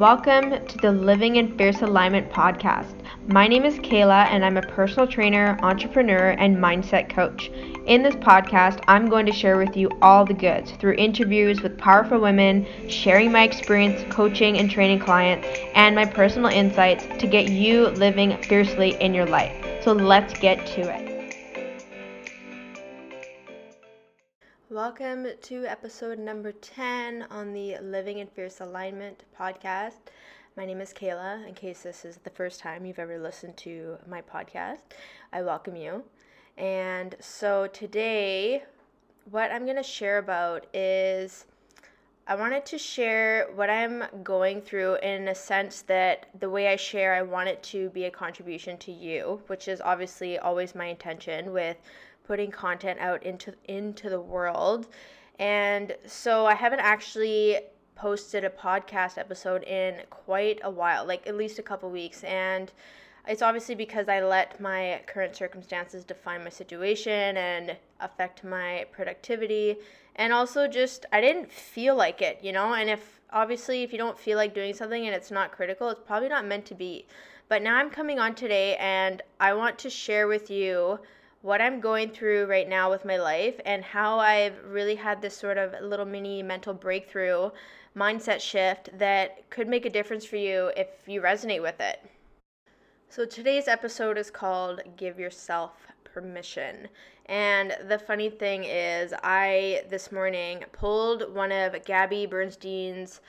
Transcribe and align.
Welcome 0.00 0.66
to 0.66 0.78
the 0.78 0.92
Living 0.92 1.36
in 1.36 1.58
Fierce 1.58 1.82
Alignment 1.82 2.30
podcast. 2.30 2.94
My 3.26 3.46
name 3.46 3.66
is 3.66 3.74
Kehla, 3.80 4.24
and 4.28 4.42
I'm 4.42 4.56
a 4.56 4.62
personal 4.62 5.06
trainer, 5.06 5.58
entrepreneur, 5.60 6.30
and 6.38 6.56
mindset 6.56 7.10
coach. 7.10 7.50
In 7.84 8.02
this 8.02 8.14
podcast, 8.14 8.82
I'm 8.88 9.10
going 9.10 9.26
to 9.26 9.32
share 9.32 9.58
with 9.58 9.76
you 9.76 9.90
all 10.00 10.24
the 10.24 10.32
goods 10.32 10.70
through 10.70 10.94
interviews 10.94 11.60
with 11.60 11.76
powerful 11.76 12.18
women, 12.18 12.66
sharing 12.88 13.30
my 13.30 13.42
experience 13.42 14.02
coaching 14.08 14.56
and 14.56 14.70
training 14.70 15.00
clients, 15.00 15.46
and 15.74 15.94
my 15.94 16.06
personal 16.06 16.50
insights 16.50 17.04
to 17.18 17.26
get 17.26 17.50
you 17.50 17.88
living 17.88 18.38
fiercely 18.44 18.96
in 19.02 19.12
your 19.12 19.26
life. 19.26 19.52
So 19.82 19.92
let's 19.92 20.32
get 20.38 20.66
to 20.68 20.80
it. 20.80 21.09
Welcome 24.70 25.26
to 25.42 25.66
episode 25.66 26.20
number 26.20 26.52
10 26.52 27.26
on 27.28 27.52
the 27.52 27.78
Living 27.82 28.18
in 28.18 28.28
Fierce 28.28 28.60
Alignment 28.60 29.24
podcast. 29.36 29.98
My 30.56 30.64
name 30.64 30.80
is 30.80 30.92
Kehla. 30.92 31.44
In 31.48 31.54
case 31.54 31.82
this 31.82 32.04
is 32.04 32.18
the 32.18 32.30
first 32.30 32.60
time 32.60 32.86
you've 32.86 33.00
ever 33.00 33.18
listened 33.18 33.56
to 33.56 33.98
my 34.06 34.22
podcast, 34.22 34.78
I 35.32 35.42
welcome 35.42 35.74
you. 35.74 36.04
And 36.56 37.16
so 37.18 37.66
today, 37.66 38.62
what 39.28 39.50
I'm 39.50 39.64
going 39.64 39.76
to 39.76 39.82
share 39.82 40.18
about 40.18 40.68
is 40.72 41.46
I 42.28 42.36
wanted 42.36 42.64
to 42.66 42.78
share 42.78 43.48
what 43.56 43.70
I'm 43.70 44.04
going 44.22 44.60
through 44.60 44.98
in 45.02 45.26
a 45.26 45.34
sense 45.34 45.82
that 45.88 46.26
the 46.38 46.48
way 46.48 46.68
I 46.68 46.76
share, 46.76 47.14
I 47.14 47.22
want 47.22 47.48
it 47.48 47.60
to 47.64 47.90
be 47.90 48.04
a 48.04 48.10
contribution 48.12 48.78
to 48.78 48.92
you, 48.92 49.42
which 49.48 49.66
is 49.66 49.80
obviously 49.80 50.38
always 50.38 50.76
my 50.76 50.84
intention 50.84 51.52
with 51.52 51.76
putting 52.30 52.48
content 52.52 52.96
out 53.00 53.20
into 53.24 53.52
into 53.64 54.08
the 54.08 54.20
world. 54.20 54.86
And 55.40 55.96
so 56.06 56.46
I 56.46 56.54
haven't 56.54 56.78
actually 56.78 57.58
posted 57.96 58.44
a 58.44 58.50
podcast 58.50 59.18
episode 59.18 59.64
in 59.64 60.02
quite 60.10 60.60
a 60.62 60.70
while, 60.70 61.04
like 61.04 61.26
at 61.26 61.36
least 61.36 61.58
a 61.58 61.62
couple 61.62 61.90
weeks 61.90 62.22
and 62.22 62.70
it's 63.26 63.42
obviously 63.42 63.74
because 63.74 64.08
I 64.08 64.22
let 64.22 64.60
my 64.60 65.00
current 65.08 65.34
circumstances 65.34 66.04
define 66.04 66.44
my 66.44 66.50
situation 66.50 67.36
and 67.36 67.76
affect 67.98 68.44
my 68.44 68.86
productivity. 68.92 69.76
And 70.14 70.32
also, 70.32 70.68
just 70.68 71.06
I 71.12 71.20
didn't 71.20 71.50
feel 71.50 71.96
like 71.96 72.22
it, 72.22 72.38
you 72.42 72.52
know? 72.52 72.74
And 72.74 72.88
if 72.88 73.20
obviously, 73.32 73.82
if 73.82 73.90
you 73.90 73.98
don't 73.98 74.18
feel 74.18 74.36
like 74.36 74.54
doing 74.54 74.72
something 74.72 75.04
and 75.04 75.14
it's 75.14 75.32
not 75.32 75.50
critical, 75.50 75.88
it's 75.88 76.00
probably 76.06 76.28
not 76.28 76.46
meant 76.46 76.64
to 76.66 76.74
be. 76.76 77.06
But 77.48 77.62
now 77.62 77.76
I'm 77.76 77.90
coming 77.90 78.20
on 78.20 78.36
today 78.36 78.76
and 78.76 79.20
I 79.40 79.52
want 79.52 79.80
to 79.80 79.90
share 79.90 80.28
with 80.28 80.48
you 80.48 81.00
what 81.42 81.62
I'm 81.62 81.80
going 81.80 82.10
through 82.10 82.46
right 82.46 82.68
now 82.68 82.90
with 82.90 83.04
my 83.04 83.16
life 83.16 83.58
and 83.64 83.82
how 83.82 84.18
I've 84.18 84.56
really 84.64 84.96
had 84.96 85.22
this 85.22 85.36
sort 85.36 85.56
of 85.56 85.74
little 85.82 86.04
mini 86.04 86.42
mental 86.42 86.74
breakthrough 86.74 87.50
mindset 87.96 88.40
shift 88.40 88.90
that 88.98 89.48
could 89.50 89.66
make 89.66 89.86
a 89.86 89.90
difference 89.90 90.24
for 90.24 90.36
you 90.36 90.70
if 90.76 90.88
you 91.06 91.20
resonate 91.22 91.62
with 91.62 91.80
it. 91.80 92.04
So 93.08 93.24
today's 93.24 93.68
episode 93.68 94.18
is 94.18 94.30
called 94.30 94.82
Give 94.96 95.18
Yourself 95.18 95.72
Permission. 96.04 96.88
And 97.26 97.76
the 97.88 97.98
funny 97.98 98.28
thing 98.28 98.64
is, 98.64 99.14
I 99.22 99.82
this 99.88 100.12
morning 100.12 100.64
pulled 100.72 101.34
one 101.34 101.52
of 101.52 101.84
Gabby 101.84 102.26
Bernstein's, 102.26 103.20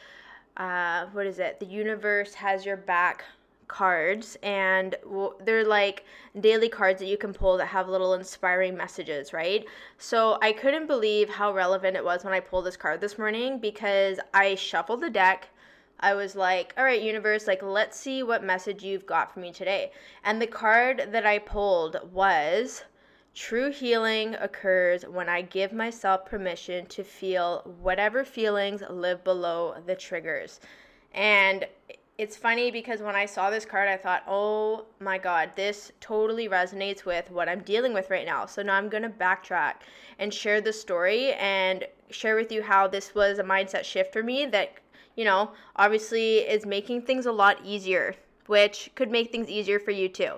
uh, 0.57 1.05
what 1.13 1.25
is 1.25 1.39
it? 1.39 1.59
The 1.59 1.65
Universe 1.65 2.33
Has 2.35 2.65
Your 2.65 2.77
Back 2.77 3.23
cards 3.71 4.37
and 4.43 4.95
they're 5.45 5.63
like 5.63 6.03
daily 6.41 6.67
cards 6.67 6.99
that 6.99 7.07
you 7.07 7.17
can 7.17 7.33
pull 7.33 7.55
that 7.57 7.67
have 7.67 7.87
little 7.87 8.13
inspiring 8.13 8.75
messages, 8.75 9.31
right? 9.31 9.65
So 9.97 10.37
I 10.41 10.51
couldn't 10.51 10.87
believe 10.87 11.29
how 11.29 11.53
relevant 11.53 11.95
it 11.95 12.03
was 12.03 12.25
when 12.25 12.33
I 12.33 12.41
pulled 12.41 12.65
this 12.65 12.75
card 12.75 12.99
this 12.99 13.17
morning 13.17 13.59
because 13.59 14.19
I 14.33 14.55
shuffled 14.55 14.99
the 14.99 15.09
deck. 15.09 15.47
I 16.01 16.15
was 16.15 16.35
like, 16.35 16.73
all 16.77 16.83
right, 16.83 17.01
universe, 17.01 17.47
like, 17.47 17.63
let's 17.63 17.97
see 17.97 18.23
what 18.23 18.43
message 18.43 18.83
you've 18.83 19.05
got 19.05 19.33
for 19.33 19.39
me 19.39 19.53
today. 19.53 19.93
And 20.25 20.41
the 20.41 20.47
card 20.47 21.09
that 21.11 21.25
I 21.25 21.39
pulled 21.39 21.95
was 22.11 22.83
True 23.33 23.71
healing 23.71 24.35
occurs 24.41 25.03
when 25.03 25.29
I 25.29 25.41
give 25.41 25.71
myself 25.71 26.25
permission 26.25 26.85
to 26.87 27.01
feel 27.01 27.61
whatever 27.79 28.25
feelings 28.25 28.83
live 28.89 29.23
below 29.23 29.75
the 29.85 29.95
triggers. 29.95 30.59
And 31.13 31.65
it's 32.21 32.37
funny 32.37 32.69
because 32.69 33.01
when 33.01 33.15
I 33.15 33.25
saw 33.25 33.49
this 33.49 33.65
card, 33.65 33.89
I 33.89 33.97
thought, 33.97 34.21
oh 34.27 34.85
my 34.99 35.17
God, 35.17 35.53
this 35.55 35.91
totally 35.99 36.47
resonates 36.47 37.03
with 37.03 37.31
what 37.31 37.49
I'm 37.49 37.61
dealing 37.61 37.95
with 37.95 38.11
right 38.11 38.27
now. 38.27 38.45
So 38.45 38.61
now 38.61 38.75
I'm 38.75 38.89
going 38.89 39.01
to 39.01 39.09
backtrack 39.09 39.77
and 40.19 40.31
share 40.31 40.61
the 40.61 40.71
story 40.71 41.33
and 41.33 41.83
share 42.11 42.35
with 42.35 42.51
you 42.51 42.61
how 42.61 42.87
this 42.87 43.15
was 43.15 43.39
a 43.39 43.43
mindset 43.43 43.85
shift 43.85 44.13
for 44.13 44.21
me 44.21 44.45
that, 44.45 44.75
you 45.15 45.25
know, 45.25 45.49
obviously 45.77 46.37
is 46.41 46.63
making 46.63 47.01
things 47.01 47.25
a 47.25 47.31
lot 47.31 47.57
easier, 47.65 48.13
which 48.45 48.91
could 48.93 49.09
make 49.09 49.31
things 49.31 49.49
easier 49.49 49.79
for 49.79 49.89
you 49.89 50.07
too. 50.07 50.33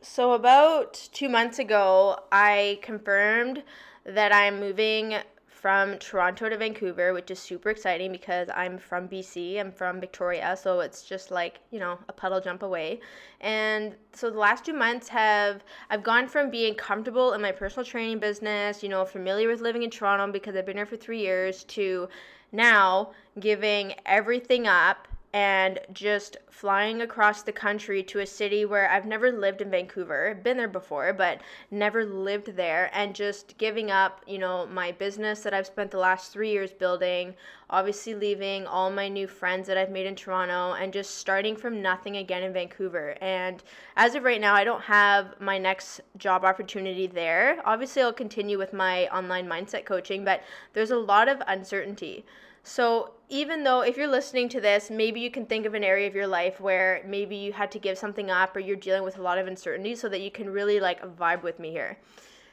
So, 0.00 0.30
about 0.30 1.08
two 1.12 1.28
months 1.28 1.58
ago, 1.58 2.20
I 2.30 2.78
confirmed 2.82 3.64
that 4.04 4.32
I'm 4.32 4.60
moving 4.60 5.16
from 5.60 5.98
Toronto 5.98 6.48
to 6.48 6.56
Vancouver, 6.56 7.12
which 7.12 7.30
is 7.32 7.38
super 7.38 7.70
exciting 7.70 8.12
because 8.12 8.48
I'm 8.54 8.78
from 8.78 9.08
BC. 9.08 9.58
I'm 9.58 9.72
from 9.72 10.00
Victoria, 10.00 10.56
so 10.56 10.80
it's 10.80 11.02
just 11.02 11.32
like, 11.32 11.58
you 11.72 11.80
know, 11.80 11.98
a 12.08 12.12
puddle 12.12 12.40
jump 12.40 12.62
away. 12.62 13.00
And 13.40 13.96
so 14.12 14.30
the 14.30 14.38
last 14.38 14.64
two 14.64 14.72
months 14.72 15.08
have, 15.08 15.64
I've 15.90 16.04
gone 16.04 16.28
from 16.28 16.50
being 16.50 16.74
comfortable 16.74 17.32
in 17.32 17.42
my 17.42 17.50
personal 17.50 17.84
training 17.84 18.20
business, 18.20 18.84
you 18.84 18.88
know, 18.88 19.04
familiar 19.04 19.48
with 19.48 19.60
living 19.60 19.82
in 19.82 19.90
Toronto 19.90 20.30
because 20.30 20.54
I've 20.54 20.66
been 20.66 20.76
here 20.76 20.86
for 20.86 20.96
three 20.96 21.20
years, 21.20 21.64
to 21.64 22.08
now 22.52 23.10
giving 23.40 23.94
everything 24.06 24.68
up 24.68 25.08
and 25.34 25.78
just 25.92 26.38
flying 26.50 27.02
across 27.02 27.42
the 27.42 27.52
country 27.52 28.02
to 28.02 28.20
a 28.20 28.26
city 28.26 28.64
where 28.64 28.90
I've 28.90 29.04
never 29.04 29.30
lived 29.30 29.60
in 29.60 29.70
Vancouver, 29.70 30.40
been 30.42 30.56
there 30.56 30.66
before, 30.66 31.12
but 31.12 31.40
never 31.70 32.04
lived 32.04 32.56
there, 32.56 32.90
and 32.94 33.14
just 33.14 33.58
giving 33.58 33.90
up, 33.90 34.22
you 34.26 34.38
know, 34.38 34.66
my 34.66 34.90
business 34.92 35.42
that 35.42 35.52
I've 35.52 35.66
spent 35.66 35.90
the 35.90 35.98
last 35.98 36.32
three 36.32 36.50
years 36.50 36.72
building, 36.72 37.34
obviously 37.68 38.14
leaving 38.14 38.66
all 38.66 38.90
my 38.90 39.08
new 39.08 39.28
friends 39.28 39.66
that 39.66 39.76
I've 39.76 39.90
made 39.90 40.06
in 40.06 40.16
Toronto, 40.16 40.72
and 40.72 40.92
just 40.92 41.16
starting 41.16 41.54
from 41.54 41.82
nothing 41.82 42.16
again 42.16 42.42
in 42.42 42.54
Vancouver. 42.54 43.14
And 43.20 43.62
as 43.96 44.14
of 44.14 44.24
right 44.24 44.40
now, 44.40 44.54
I 44.54 44.64
don't 44.64 44.82
have 44.82 45.38
my 45.40 45.58
next 45.58 46.00
job 46.16 46.42
opportunity 46.44 47.06
there. 47.06 47.60
Obviously, 47.66 48.00
I'll 48.00 48.14
continue 48.14 48.56
with 48.56 48.72
my 48.72 49.06
online 49.08 49.46
mindset 49.46 49.84
coaching, 49.84 50.24
but 50.24 50.42
there's 50.72 50.90
a 50.90 50.96
lot 50.96 51.28
of 51.28 51.42
uncertainty. 51.46 52.24
So, 52.62 53.12
even 53.30 53.62
though 53.62 53.82
if 53.82 53.96
you're 53.96 54.08
listening 54.08 54.48
to 54.50 54.60
this, 54.60 54.90
maybe 54.90 55.20
you 55.20 55.30
can 55.30 55.44
think 55.44 55.66
of 55.66 55.74
an 55.74 55.84
area 55.84 56.06
of 56.06 56.14
your 56.14 56.26
life 56.26 56.60
where 56.60 57.02
maybe 57.06 57.36
you 57.36 57.52
had 57.52 57.70
to 57.72 57.78
give 57.78 57.98
something 57.98 58.30
up 58.30 58.56
or 58.56 58.60
you're 58.60 58.76
dealing 58.76 59.02
with 59.02 59.18
a 59.18 59.22
lot 59.22 59.38
of 59.38 59.46
uncertainty 59.46 59.94
so 59.94 60.08
that 60.08 60.20
you 60.20 60.30
can 60.30 60.48
really 60.48 60.80
like 60.80 61.02
vibe 61.16 61.42
with 61.42 61.58
me 61.58 61.70
here. 61.70 61.98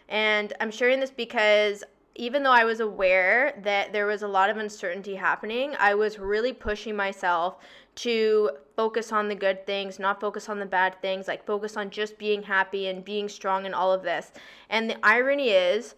And 0.09 0.53
I'm 0.59 0.71
sharing 0.71 0.99
this 0.99 1.11
because 1.11 1.83
even 2.15 2.43
though 2.43 2.51
I 2.51 2.63
was 2.63 2.79
aware 2.79 3.59
that 3.63 3.91
there 3.91 4.05
was 4.05 4.21
a 4.21 4.27
lot 4.27 4.49
of 4.49 4.57
uncertainty 4.57 5.15
happening, 5.15 5.75
I 5.79 5.95
was 5.95 6.17
really 6.17 6.53
pushing 6.53 6.95
myself 6.95 7.57
to 7.95 8.51
focus 8.75 9.11
on 9.11 9.27
the 9.27 9.35
good 9.35 9.65
things, 9.65 9.99
not 9.99 10.21
focus 10.21 10.47
on 10.47 10.59
the 10.59 10.65
bad 10.65 11.01
things, 11.01 11.27
like 11.27 11.45
focus 11.45 11.75
on 11.75 11.89
just 11.89 12.17
being 12.17 12.43
happy 12.43 12.87
and 12.87 13.03
being 13.03 13.27
strong 13.27 13.65
and 13.65 13.75
all 13.75 13.91
of 13.91 14.03
this. 14.03 14.31
And 14.69 14.89
the 14.89 15.05
irony 15.05 15.49
is, 15.49 15.95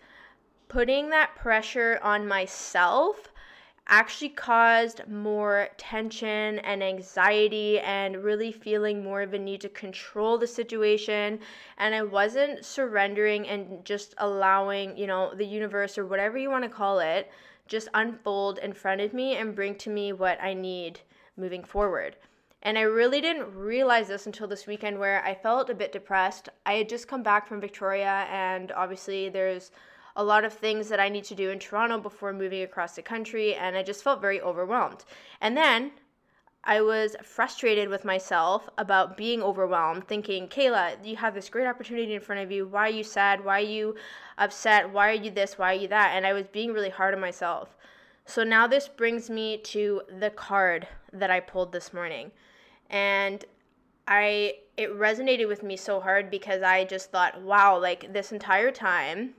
putting 0.70 1.10
that 1.10 1.36
pressure 1.36 2.00
on 2.04 2.28
myself 2.28 3.32
actually 3.88 4.30
caused 4.30 5.08
more 5.08 5.70
tension 5.78 6.60
and 6.60 6.84
anxiety 6.84 7.80
and 7.80 8.24
really 8.24 8.52
feeling 8.52 9.04
more 9.04 9.22
of 9.22 9.34
a 9.34 9.40
need 9.40 9.62
to 9.62 9.70
control 9.70 10.38
the 10.38 10.48
situation 10.48 11.40
and 11.78 11.96
I 11.96 12.04
wasn't 12.04 12.66
surrendering 12.66 13.48
and 13.48 13.84
just 13.86 14.14
allowing, 14.18 14.98
you 14.98 15.08
know, 15.08 15.34
the 15.34 15.46
universe 15.46 15.98
or 15.98 16.06
whatever 16.06 16.38
you 16.38 16.50
want 16.50 16.64
to 16.64 16.70
call 16.70 17.00
it 17.00 17.30
just 17.68 17.90
unfold 17.94 18.58
in 18.60 18.74
front 18.74 19.02
of 19.02 19.14
me 19.14 19.36
and 19.36 19.56
bring 19.56 19.76
to 19.76 19.90
me 19.90 20.14
what 20.14 20.42
I 20.42 20.54
need 20.54 21.02
moving 21.36 21.64
forward. 21.64 22.16
And 22.64 22.78
I 22.78 22.82
really 22.82 23.22
didn't 23.22 23.54
realize 23.56 24.08
this 24.08 24.26
until 24.26 24.48
this 24.48 24.68
weekend 24.68 25.00
where 25.00 25.24
I 25.24 25.36
felt 25.36 25.70
a 25.70 25.76
bit 25.76 25.92
depressed. 25.92 26.50
I 26.66 26.74
had 26.74 26.90
just 26.90 27.08
come 27.08 27.24
back 27.24 27.48
from 27.48 27.62
Victoria 27.62 28.26
and 28.30 28.72
obviously 28.72 29.30
there's 29.30 29.72
a 30.18 30.24
lot 30.24 30.44
of 30.44 30.52
things 30.52 30.90
that 30.90 31.00
I 31.00 31.10
need 31.10 31.24
to 31.26 31.36
do 31.36 31.52
in 31.52 31.60
Toronto 31.60 32.00
before 32.00 32.34
moving 32.34 32.64
across 32.64 32.96
the 32.96 33.04
country, 33.04 33.54
and 33.54 33.78
I 33.78 33.84
just 33.84 34.04
felt 34.04 34.20
very 34.20 34.42
overwhelmed. 34.42 35.06
And 35.40 35.56
then 35.56 35.92
I 36.64 36.82
was 36.82 37.16
frustrated 37.24 37.88
with 37.88 38.04
myself 38.04 38.68
about 38.80 39.16
being 39.16 39.44
overwhelmed, 39.44 40.08
thinking, 40.08 40.48
Kehla, 40.48 41.06
you 41.06 41.16
have 41.16 41.36
this 41.36 41.50
great 41.50 41.68
opportunity 41.68 42.16
in 42.16 42.20
front 42.20 42.42
of 42.42 42.52
you. 42.52 42.68
Why 42.68 42.88
are 42.88 42.92
you 42.92 43.04
sad? 43.04 43.46
Why 43.46 43.60
are 43.60 43.64
you 43.64 43.96
upset? 44.40 44.92
Why 44.92 45.12
are 45.12 45.14
you 45.14 45.30
this? 45.30 45.58
Why 45.58 45.72
are 45.74 45.80
you 45.80 45.88
that? 45.90 46.14
And 46.16 46.26
I 46.26 46.34
was 46.34 46.48
being 46.48 46.74
really 46.74 46.90
hard 46.90 47.14
on 47.14 47.22
myself. 47.22 47.78
So 48.26 48.44
now 48.44 48.68
this 48.68 48.88
brings 48.88 49.30
me 49.30 49.60
to 49.60 50.02
the 50.20 50.32
card 50.32 50.88
that 51.14 51.32
I 51.32 51.40
pulled 51.40 51.72
this 51.72 51.94
morning. 51.94 52.32
And 52.90 53.46
I 54.08 54.56
it 54.78 54.92
resonated 54.98 55.48
with 55.48 55.64
me 55.64 55.76
so 55.76 56.00
hard 56.00 56.30
because 56.30 56.62
I 56.62 56.86
just 56.86 57.12
thought, 57.12 57.42
wow, 57.42 57.80
like 57.80 58.14
this 58.14 58.32
entire 58.32 58.72
time 58.72 59.34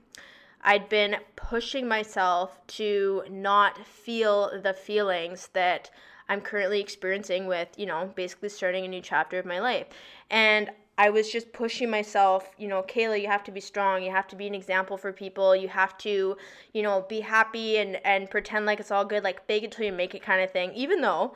I'd 0.61 0.89
been 0.89 1.17
pushing 1.35 1.87
myself 1.87 2.59
to 2.67 3.23
not 3.29 3.85
feel 3.85 4.51
the 4.61 4.73
feelings 4.73 5.49
that 5.53 5.89
I'm 6.27 6.41
currently 6.41 6.79
experiencing 6.79 7.47
with, 7.47 7.69
you 7.77 7.85
know, 7.85 8.11
basically 8.15 8.49
starting 8.49 8.85
a 8.85 8.87
new 8.87 9.01
chapter 9.01 9.39
of 9.39 9.45
my 9.45 9.59
life. 9.59 9.87
And 10.29 10.69
I 10.97 11.09
was 11.09 11.31
just 11.31 11.53
pushing 11.53 11.89
myself, 11.89 12.51
you 12.57 12.67
know, 12.67 12.83
Kehla, 12.83 13.21
you 13.21 13.27
have 13.27 13.43
to 13.45 13.51
be 13.51 13.61
strong. 13.61 14.03
You 14.03 14.11
have 14.11 14.27
to 14.27 14.35
be 14.35 14.47
an 14.47 14.53
example 14.53 14.97
for 14.97 15.13
people. 15.13 15.55
You 15.55 15.69
have 15.69 15.97
to, 15.99 16.35
you 16.73 16.81
know, 16.83 17.05
be 17.07 17.21
happy 17.21 17.77
and, 17.77 18.05
and 18.05 18.29
pretend 18.29 18.65
like 18.65 18.81
it's 18.81 18.91
all 18.91 19.05
good, 19.05 19.23
like 19.23 19.45
fake 19.47 19.63
it 19.63 19.71
till 19.71 19.85
you 19.85 19.93
make 19.93 20.13
it 20.13 20.21
kind 20.21 20.41
of 20.41 20.51
thing. 20.51 20.73
Even 20.73 20.99
though 20.99 21.35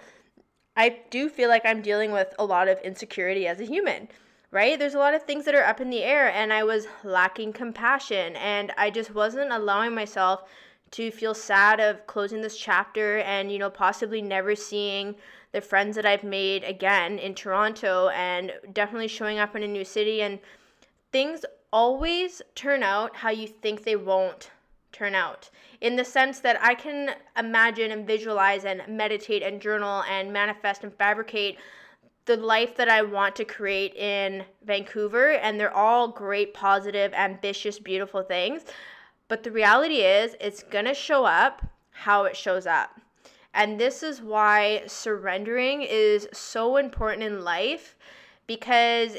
I 0.76 1.00
do 1.10 1.30
feel 1.30 1.48
like 1.48 1.66
I'm 1.66 1.82
dealing 1.82 2.12
with 2.12 2.36
a 2.38 2.44
lot 2.44 2.68
of 2.68 2.78
insecurity 2.82 3.48
as 3.48 3.62
a 3.62 3.66
human, 3.66 4.10
right? 4.54 4.78
There's 4.78 4.94
a 4.94 5.00
lot 5.00 5.16
of 5.16 5.24
things 5.24 5.46
that 5.46 5.56
are 5.56 5.66
up 5.66 5.82
in 5.82 5.90
the 5.90 6.04
air, 6.04 6.30
and 6.30 6.54
I 6.54 6.64
was 6.64 6.86
lacking 7.04 7.54
compassion, 7.54 8.36
and 8.36 8.72
I 8.78 8.92
just 8.92 9.14
wasn't 9.14 9.52
allowing 9.52 9.96
myself 9.96 10.44
to 10.92 11.10
feel 11.10 11.34
sad 11.34 11.80
of 11.80 12.06
closing 12.06 12.42
this 12.42 12.56
chapter 12.56 13.18
and, 13.18 13.52
you 13.52 13.58
know, 13.58 13.72
possibly 13.72 14.22
never 14.22 14.56
seeing 14.56 15.16
the 15.54 15.60
friends 15.60 15.96
that 15.96 16.06
I've 16.06 16.24
made 16.24 16.64
again 16.64 17.18
in 17.18 17.34
Toronto 17.34 18.10
and 18.10 18.54
definitely 18.74 19.08
showing 19.08 19.40
up 19.40 19.56
in 19.56 19.64
a 19.64 19.68
new 19.68 19.84
city. 19.84 20.22
And 20.22 20.38
things 21.12 21.46
always 21.72 22.44
turn 22.54 22.84
out 22.84 23.16
how 23.16 23.32
you 23.32 23.48
think 23.48 23.84
they 23.84 23.96
won't 23.96 24.52
turn 24.92 25.16
out 25.16 25.50
in 25.82 25.96
the 25.96 26.06
sense 26.06 26.40
that 26.42 26.62
I 26.62 26.76
can 26.76 27.16
imagine 27.36 27.90
and 27.90 28.06
visualize 28.06 28.64
and 28.64 28.84
meditate 28.88 29.42
and 29.42 29.60
journal 29.60 30.04
and 30.04 30.32
manifest 30.32 30.84
and 30.84 30.94
fabricate 30.94 31.58
the 32.26 32.38
life 32.38 32.76
that 32.78 32.90
I 32.90 33.02
want 33.02 33.36
to 33.38 33.46
create 33.46 33.96
in 33.96 34.46
Vancouver. 34.66 35.32
And 35.32 35.60
they're 35.60 35.76
all 35.76 36.08
great, 36.08 36.54
positive, 36.54 37.14
ambitious, 37.14 37.80
beautiful 37.80 38.24
things. 38.24 38.64
But 39.28 39.44
the 39.44 39.52
reality 39.52 40.02
is, 40.02 40.36
it's 40.40 40.64
to 40.86 40.94
show 40.94 41.26
up 41.26 41.66
how 41.92 42.26
it 42.26 42.36
shows 42.36 42.66
up. 42.66 43.00
And 43.54 43.80
this 43.80 44.02
is 44.04 44.22
why 44.22 44.84
surrendering 44.88 45.84
is 45.84 46.28
so 46.34 46.78
important 46.78 47.24
in 47.24 47.44
life 47.44 47.96
because 48.48 49.18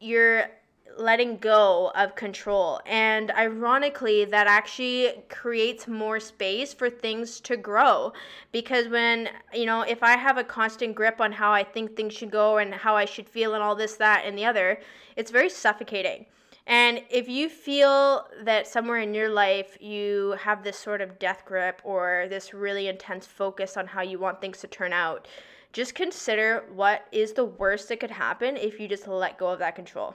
you're 0.00 0.50
letting 0.96 1.38
go 1.38 1.90
of 1.94 2.14
control. 2.14 2.80
And 2.86 3.30
ironically, 3.32 4.24
that 4.26 4.46
actually 4.46 5.22
creates 5.28 5.88
more 5.88 6.20
space 6.20 6.72
for 6.72 6.90
things 6.90 7.40
to 7.40 7.56
grow. 7.56 8.12
Because 8.52 8.88
when, 8.88 9.28
you 9.52 9.66
know, 9.66 9.82
if 9.82 10.02
I 10.02 10.16
have 10.16 10.38
a 10.38 10.44
constant 10.44 10.94
grip 10.94 11.20
on 11.20 11.32
how 11.32 11.52
I 11.52 11.64
think 11.64 11.96
things 11.96 12.14
should 12.14 12.30
go 12.30 12.58
and 12.58 12.74
how 12.74 12.96
I 12.96 13.04
should 13.04 13.28
feel 13.28 13.54
and 13.54 13.62
all 13.62 13.74
this, 13.74 13.96
that, 13.96 14.24
and 14.24 14.36
the 14.36 14.44
other, 14.44 14.80
it's 15.16 15.30
very 15.30 15.50
suffocating. 15.50 16.26
And 16.66 17.02
if 17.10 17.28
you 17.28 17.50
feel 17.50 18.26
that 18.42 18.66
somewhere 18.66 19.00
in 19.00 19.12
your 19.12 19.28
life 19.28 19.76
you 19.80 20.34
have 20.40 20.64
this 20.64 20.78
sort 20.78 21.02
of 21.02 21.18
death 21.18 21.42
grip 21.44 21.82
or 21.84 22.26
this 22.30 22.54
really 22.54 22.88
intense 22.88 23.26
focus 23.26 23.76
on 23.76 23.86
how 23.86 24.00
you 24.00 24.18
want 24.18 24.40
things 24.40 24.58
to 24.60 24.66
turn 24.66 24.92
out, 24.92 25.28
just 25.74 25.94
consider 25.94 26.64
what 26.72 27.06
is 27.12 27.32
the 27.32 27.44
worst 27.44 27.88
that 27.88 28.00
could 28.00 28.10
happen 28.10 28.56
if 28.56 28.80
you 28.80 28.88
just 28.88 29.06
let 29.06 29.36
go 29.36 29.48
of 29.48 29.58
that 29.58 29.74
control. 29.74 30.14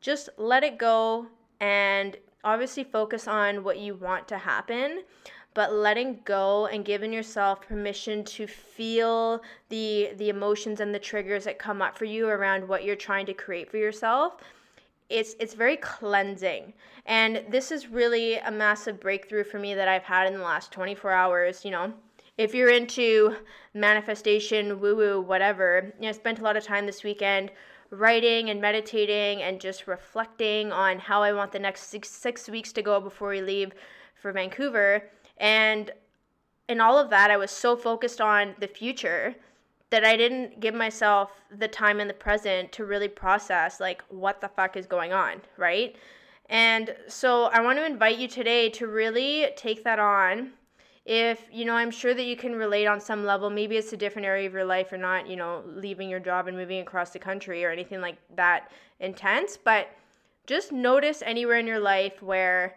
Just 0.00 0.28
let 0.36 0.62
it 0.64 0.78
go 0.78 1.26
and 1.60 2.16
obviously 2.44 2.84
focus 2.84 3.26
on 3.26 3.64
what 3.64 3.78
you 3.78 3.94
want 3.94 4.28
to 4.28 4.38
happen 4.38 5.02
but 5.54 5.72
letting 5.72 6.20
go 6.24 6.66
and 6.66 6.84
giving 6.84 7.12
yourself 7.12 7.60
permission 7.62 8.22
to 8.22 8.46
feel 8.46 9.42
the 9.70 10.10
the 10.16 10.28
emotions 10.28 10.78
and 10.78 10.94
the 10.94 10.98
triggers 11.00 11.44
that 11.44 11.58
come 11.58 11.82
up 11.82 11.98
for 11.98 12.04
you 12.04 12.28
around 12.28 12.66
what 12.68 12.84
you're 12.84 12.94
trying 12.94 13.26
to 13.26 13.34
create 13.34 13.68
for 13.68 13.76
yourself 13.76 14.36
it's 15.08 15.34
it's 15.40 15.54
very 15.54 15.76
cleansing. 15.76 16.72
And 17.06 17.44
this 17.48 17.72
is 17.72 17.88
really 17.88 18.36
a 18.36 18.50
massive 18.50 19.00
breakthrough 19.00 19.44
for 19.44 19.58
me 19.58 19.74
that 19.74 19.88
i've 19.88 20.02
had 20.02 20.26
in 20.26 20.34
the 20.34 20.44
last 20.44 20.72
24 20.72 21.10
hours 21.10 21.64
you 21.64 21.70
know. 21.70 21.92
If 22.36 22.54
you're 22.54 22.70
into 22.70 23.36
manifestation 23.74 24.80
woo 24.80 24.96
woo 24.96 25.20
whatever 25.20 25.92
you 25.96 26.02
know, 26.02 26.08
i 26.08 26.12
spent 26.12 26.38
a 26.38 26.42
lot 26.42 26.56
of 26.56 26.64
time 26.64 26.86
this 26.86 27.02
weekend 27.02 27.50
writing 27.90 28.50
and 28.50 28.60
meditating 28.60 29.42
and 29.42 29.60
just 29.60 29.86
reflecting 29.86 30.72
on 30.72 30.98
how 30.98 31.22
i 31.22 31.32
want 31.32 31.52
the 31.52 31.58
next 31.58 31.84
six, 31.84 32.08
six 32.08 32.48
weeks 32.48 32.72
to 32.72 32.82
go 32.82 33.00
before 33.00 33.30
we 33.30 33.40
leave 33.40 33.72
for 34.14 34.32
vancouver 34.32 35.02
and 35.38 35.90
in 36.68 36.80
all 36.80 36.98
of 36.98 37.10
that 37.10 37.30
i 37.30 37.36
was 37.36 37.50
so 37.50 37.76
focused 37.76 38.20
on 38.20 38.54
the 38.58 38.68
future 38.68 39.34
that 39.90 40.04
I 40.04 40.16
didn't 40.16 40.60
give 40.60 40.74
myself 40.74 41.30
the 41.56 41.68
time 41.68 42.00
in 42.00 42.08
the 42.08 42.14
present 42.14 42.72
to 42.72 42.84
really 42.84 43.08
process 43.08 43.80
like 43.80 44.02
what 44.08 44.40
the 44.40 44.48
fuck 44.48 44.76
is 44.76 44.86
going 44.86 45.12
on, 45.12 45.40
right? 45.56 45.96
And 46.50 46.94
so 47.08 47.44
I 47.44 47.60
want 47.60 47.78
to 47.78 47.86
invite 47.86 48.18
you 48.18 48.28
today 48.28 48.68
to 48.70 48.86
really 48.86 49.48
take 49.56 49.84
that 49.84 49.98
on. 49.98 50.52
If, 51.10 51.48
you 51.50 51.64
know, 51.64 51.72
I'm 51.72 51.90
sure 51.90 52.12
that 52.12 52.26
you 52.26 52.36
can 52.36 52.54
relate 52.54 52.86
on 52.86 53.00
some 53.00 53.24
level. 53.24 53.48
Maybe 53.48 53.78
it's 53.78 53.94
a 53.94 53.96
different 53.96 54.26
area 54.26 54.46
of 54.46 54.52
your 54.52 54.66
life 54.66 54.92
or 54.92 54.98
not, 54.98 55.26
you 55.26 55.36
know, 55.36 55.62
leaving 55.66 56.10
your 56.10 56.20
job 56.20 56.48
and 56.48 56.56
moving 56.56 56.80
across 56.80 57.12
the 57.12 57.18
country 57.18 57.64
or 57.64 57.70
anything 57.70 58.02
like 58.02 58.18
that 58.36 58.70
intense, 59.00 59.56
but 59.56 59.88
just 60.46 60.70
notice 60.70 61.22
anywhere 61.24 61.58
in 61.58 61.66
your 61.66 61.80
life 61.80 62.22
where 62.22 62.76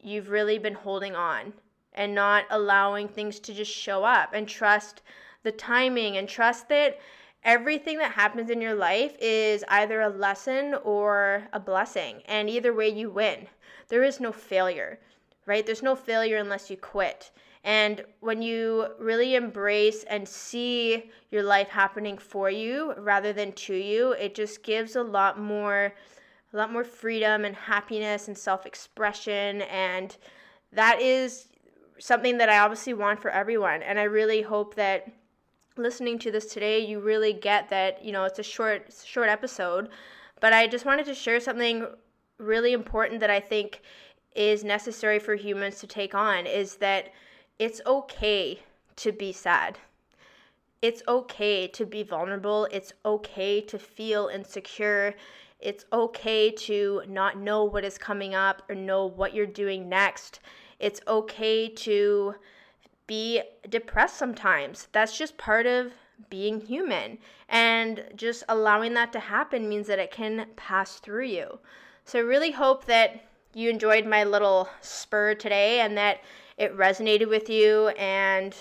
you've 0.00 0.30
really 0.30 0.58
been 0.58 0.74
holding 0.74 1.16
on 1.16 1.52
and 1.94 2.14
not 2.14 2.44
allowing 2.50 3.08
things 3.08 3.40
to 3.40 3.52
just 3.52 3.72
show 3.72 4.04
up 4.04 4.32
and 4.32 4.46
trust 4.46 5.02
the 5.42 5.50
timing, 5.50 6.18
and 6.18 6.28
trust 6.28 6.68
that 6.68 7.00
everything 7.42 7.98
that 7.98 8.12
happens 8.12 8.48
in 8.48 8.60
your 8.60 8.76
life 8.76 9.16
is 9.20 9.64
either 9.66 10.02
a 10.02 10.08
lesson 10.08 10.76
or 10.84 11.42
a 11.52 11.58
blessing. 11.58 12.22
And 12.26 12.48
either 12.48 12.72
way, 12.72 12.90
you 12.90 13.10
win. 13.10 13.48
There 13.88 14.04
is 14.04 14.20
no 14.20 14.30
failure, 14.30 15.00
right? 15.46 15.66
There's 15.66 15.82
no 15.82 15.96
failure 15.96 16.36
unless 16.36 16.70
you 16.70 16.76
quit. 16.76 17.32
And 17.64 18.04
when 18.20 18.42
you 18.42 18.88
really 18.98 19.34
embrace 19.36 20.04
and 20.04 20.28
see 20.28 21.10
your 21.30 21.44
life 21.44 21.68
happening 21.68 22.18
for 22.18 22.50
you 22.50 22.94
rather 22.98 23.32
than 23.32 23.52
to 23.52 23.74
you, 23.74 24.12
it 24.12 24.34
just 24.34 24.62
gives 24.62 24.96
a 24.96 25.02
lot 25.02 25.38
more 25.38 25.92
a 26.52 26.56
lot 26.56 26.70
more 26.70 26.84
freedom 26.84 27.46
and 27.46 27.56
happiness 27.56 28.28
and 28.28 28.36
self-expression 28.36 29.62
and 29.62 30.18
that 30.70 31.00
is 31.00 31.48
something 31.98 32.38
that 32.38 32.48
I 32.48 32.58
obviously 32.58 32.94
want 32.94 33.20
for 33.20 33.30
everyone. 33.30 33.82
And 33.82 33.98
I 33.98 34.04
really 34.04 34.42
hope 34.42 34.74
that 34.74 35.10
listening 35.76 36.18
to 36.20 36.30
this 36.30 36.46
today, 36.46 36.80
you 36.80 37.00
really 37.00 37.32
get 37.32 37.68
that, 37.70 38.04
you 38.04 38.12
know, 38.12 38.24
it's 38.24 38.38
a 38.38 38.42
short 38.42 38.92
short 39.04 39.28
episode, 39.28 39.88
but 40.40 40.52
I 40.52 40.66
just 40.66 40.84
wanted 40.84 41.06
to 41.06 41.14
share 41.14 41.40
something 41.40 41.86
really 42.38 42.72
important 42.72 43.20
that 43.20 43.30
I 43.30 43.40
think 43.40 43.82
is 44.34 44.64
necessary 44.64 45.18
for 45.18 45.34
humans 45.34 45.78
to 45.78 45.86
take 45.86 46.14
on 46.14 46.46
is 46.46 46.76
that 46.76 47.12
it's 47.62 47.80
okay 47.86 48.58
to 48.96 49.12
be 49.12 49.32
sad. 49.32 49.78
It's 50.82 51.00
okay 51.06 51.68
to 51.68 51.86
be 51.86 52.02
vulnerable. 52.02 52.66
It's 52.72 52.92
okay 53.04 53.60
to 53.60 53.78
feel 53.78 54.26
insecure. 54.26 55.14
It's 55.60 55.84
okay 55.92 56.50
to 56.50 57.02
not 57.06 57.38
know 57.38 57.62
what 57.62 57.84
is 57.84 57.98
coming 57.98 58.34
up 58.34 58.62
or 58.68 58.74
know 58.74 59.06
what 59.06 59.32
you're 59.32 59.46
doing 59.46 59.88
next. 59.88 60.40
It's 60.80 61.00
okay 61.06 61.68
to 61.68 62.34
be 63.06 63.42
depressed 63.68 64.16
sometimes. 64.16 64.88
That's 64.90 65.16
just 65.16 65.38
part 65.38 65.66
of 65.66 65.92
being 66.30 66.62
human. 66.62 67.18
And 67.48 68.02
just 68.16 68.42
allowing 68.48 68.94
that 68.94 69.12
to 69.12 69.20
happen 69.20 69.68
means 69.68 69.86
that 69.86 70.00
it 70.00 70.10
can 70.10 70.46
pass 70.56 70.98
through 70.98 71.26
you. 71.26 71.60
So 72.06 72.18
I 72.18 72.22
really 72.22 72.50
hope 72.50 72.86
that 72.86 73.24
you 73.54 73.70
enjoyed 73.70 74.04
my 74.04 74.24
little 74.24 74.68
spur 74.80 75.36
today 75.36 75.78
and 75.78 75.96
that 75.96 76.22
it 76.62 76.76
resonated 76.76 77.28
with 77.28 77.50
you 77.50 77.88
and 77.98 78.54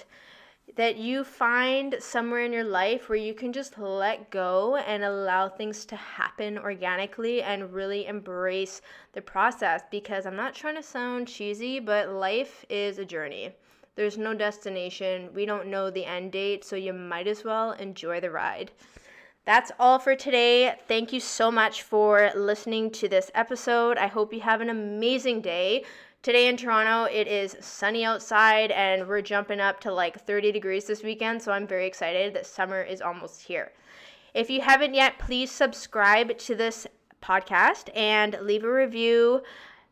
that 0.75 0.97
you 0.97 1.23
find 1.23 1.95
somewhere 1.99 2.43
in 2.43 2.53
your 2.53 2.63
life 2.63 3.09
where 3.09 3.17
you 3.17 3.33
can 3.33 3.51
just 3.51 3.77
let 3.77 4.29
go 4.29 4.77
and 4.77 5.03
allow 5.03 5.49
things 5.49 5.85
to 5.85 5.95
happen 5.95 6.57
organically 6.57 7.43
and 7.43 7.73
really 7.73 8.07
embrace 8.07 8.81
the 9.13 9.21
process 9.21 9.81
because 9.91 10.25
I'm 10.25 10.35
not 10.35 10.55
trying 10.55 10.75
to 10.75 10.83
sound 10.83 11.27
cheesy, 11.27 11.79
but 11.79 12.09
life 12.09 12.65
is 12.69 12.99
a 12.99 13.05
journey. 13.05 13.51
There's 13.95 14.17
no 14.17 14.33
destination. 14.33 15.29
We 15.33 15.45
don't 15.45 15.67
know 15.67 15.89
the 15.89 16.05
end 16.05 16.31
date, 16.31 16.63
so 16.63 16.75
you 16.75 16.93
might 16.93 17.27
as 17.27 17.43
well 17.43 17.73
enjoy 17.73 18.21
the 18.21 18.31
ride. 18.31 18.71
That's 19.45 19.71
all 19.79 19.99
for 19.99 20.15
today. 20.15 20.75
Thank 20.87 21.11
you 21.11 21.19
so 21.19 21.51
much 21.51 21.81
for 21.81 22.31
listening 22.35 22.91
to 22.91 23.09
this 23.09 23.29
episode. 23.35 23.97
I 23.97 24.07
hope 24.07 24.33
you 24.33 24.39
have 24.41 24.61
an 24.61 24.69
amazing 24.69 25.41
day. 25.41 25.83
Today 26.23 26.49
in 26.49 26.55
Toronto, 26.55 27.11
it 27.11 27.27
is 27.27 27.57
sunny 27.61 28.05
outside 28.05 28.69
and 28.69 29.07
we're 29.07 29.23
jumping 29.23 29.59
up 29.59 29.79
to 29.79 29.91
like 29.91 30.23
30 30.23 30.51
degrees 30.51 30.85
this 30.85 31.01
weekend, 31.01 31.41
so 31.41 31.51
I'm 31.51 31.65
very 31.65 31.87
excited 31.87 32.35
that 32.35 32.45
summer 32.45 32.83
is 32.83 33.01
almost 33.01 33.41
here. 33.41 33.71
If 34.35 34.47
you 34.47 34.61
haven't 34.61 34.93
yet, 34.93 35.17
please 35.17 35.49
subscribe 35.49 36.37
to 36.37 36.53
this 36.53 36.85
podcast 37.23 37.89
and 37.97 38.37
leave 38.39 38.63
a 38.63 38.71
review. 38.71 39.41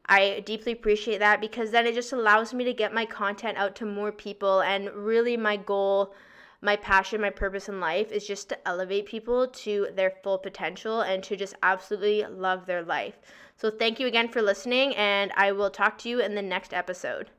I 0.06 0.44
deeply 0.46 0.74
appreciate 0.74 1.18
that 1.18 1.42
because 1.42 1.72
then 1.72 1.88
it 1.88 1.96
just 1.96 2.14
allows 2.14 2.54
me 2.54 2.64
to 2.64 2.74
get 2.74 2.94
my 2.94 3.08
content 3.08 3.58
out 3.58 3.76
to 3.78 3.88
more 3.88 4.12
people. 4.12 4.62
And 4.62 4.92
really, 4.92 5.36
my 5.36 5.58
goal 5.58 6.14
my 6.62 6.76
passion, 6.76 7.22
my 7.22 7.30
purpose 7.30 7.70
in 7.70 7.80
life 7.80 8.12
is 8.12 8.28
just 8.28 8.50
to 8.50 8.68
elevate 8.68 9.06
people 9.06 9.48
to 9.48 9.88
their 9.94 10.12
full 10.12 10.38
potential 10.38 11.02
and 11.02 11.24
to 11.24 11.36
just 11.36 11.56
absolutely 11.64 12.26
love 12.26 12.66
their 12.66 12.84
life. 12.84 13.18
So, 13.56 13.70
thank 13.70 14.00
you 14.00 14.08
again 14.08 14.30
for 14.30 14.42
listening, 14.42 14.96
and 14.96 15.32
I 15.36 15.52
will 15.52 15.70
talk 15.70 15.98
to 16.00 16.10
you 16.10 16.20
in 16.20 16.36
the 16.36 16.42
next 16.42 16.74
episode. 16.74 17.30